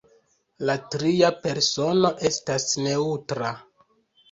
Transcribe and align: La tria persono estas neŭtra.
La 0.69 0.75
tria 0.95 1.29
persono 1.43 2.13
estas 2.33 2.69
neŭtra. 2.89 3.55